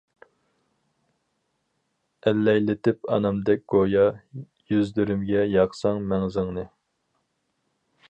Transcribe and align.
ئەللەيلىتىپ 2.25 3.11
ئانامدەك 3.17 3.63
گويا، 3.75 4.09
يۈزلىرىمگە 4.75 5.47
ياقساڭ 5.57 6.05
مەڭزىڭنى. 6.15 6.69